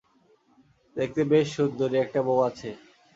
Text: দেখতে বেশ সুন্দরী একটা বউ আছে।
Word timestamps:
দেখতে 0.95 1.21
বেশ 1.31 1.47
সুন্দরী 1.55 1.97
একটা 2.01 2.19
বউ 2.27 2.39
আছে। 2.49 2.69